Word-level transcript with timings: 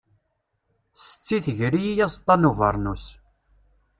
Setti 1.05 1.37
tger-iyi 1.45 2.03
aẓeṭṭa 2.05 2.35
n 2.35 2.49
ubernus. 2.49 3.05